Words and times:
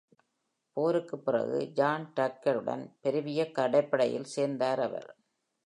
போருக்குப்பிறகு, 0.73 1.67
John 1.71 2.13
டக்கருடன் 2.15 2.95
பெருவியக் 3.01 3.55
கடற்படையில் 3.55 4.23
சேர்ந்தார் 4.23 4.79
அவர். 4.79 5.15